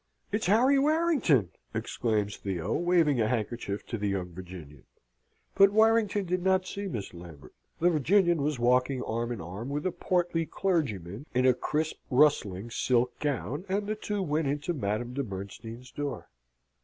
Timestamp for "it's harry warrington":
0.31-1.51